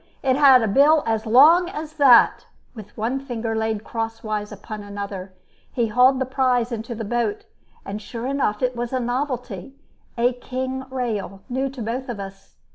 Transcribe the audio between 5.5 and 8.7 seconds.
He hauled the prize into the boat, and sure enough,